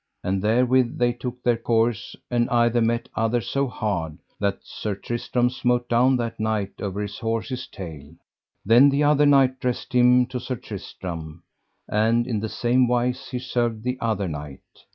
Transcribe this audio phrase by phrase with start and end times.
[0.23, 5.51] And therewith they took their course, and either met other so hard that Sir Tristram
[5.51, 8.15] smote down that knight over his horse's tail.
[8.65, 11.43] Then the other knight dressed him to Sir Tristram,
[11.87, 14.87] and in the same wise he served the other knight.